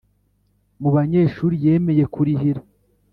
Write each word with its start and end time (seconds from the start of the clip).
mu 0.81 0.89
banyeshuri 0.95 1.55
yemeye 1.65 2.03
kurihira 2.13 2.61